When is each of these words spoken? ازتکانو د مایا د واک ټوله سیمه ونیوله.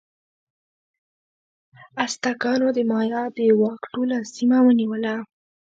ازتکانو 2.05 2.67
د 2.77 2.79
مایا 2.91 3.23
د 3.37 3.39
واک 3.59 3.81
ټوله 3.93 4.17
سیمه 4.35 4.57
ونیوله. 4.63 5.15